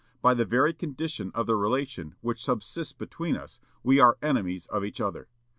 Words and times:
By 0.19 0.33
the 0.33 0.45
very 0.45 0.73
condition 0.73 1.29
of 1.35 1.45
the 1.45 1.55
relation 1.55 2.15
which 2.21 2.43
subsists 2.43 2.91
between 2.91 3.37
us, 3.37 3.59
we 3.83 3.99
are 3.99 4.17
enemies 4.19 4.65
of 4.65 4.83
each 4.83 4.99
other. 4.99 5.29